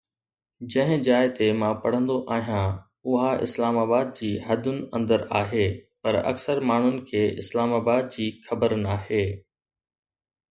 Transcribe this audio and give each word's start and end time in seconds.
جنهن 0.73 1.01
جاءِ 1.07 1.25
تي 1.39 1.47
مان 1.59 1.73
پڙهندو 1.81 2.15
آهيان، 2.35 2.79
اها 3.09 3.35
اسلام 3.47 3.75
آباد 3.83 4.07
جي 4.19 4.29
حدن 4.47 4.79
اندر 4.99 5.25
آهي، 5.41 5.67
پر 6.03 6.17
اڪثر 6.31 6.63
ماڻهن 6.71 6.97
کي 7.11 7.21
اسلام 7.45 7.75
آباد 7.81 8.09
جي 8.17 8.27
خبر 8.49 8.75
ناهي. 8.87 9.23